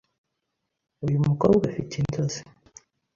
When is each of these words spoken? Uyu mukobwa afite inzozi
Uyu 1.05 1.17
mukobwa 1.27 1.63
afite 1.67 1.93
inzozi 2.01 2.41